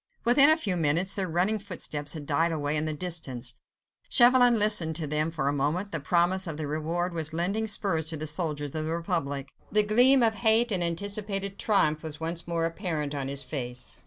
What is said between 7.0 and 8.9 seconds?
was lending spurs to the soldiers of the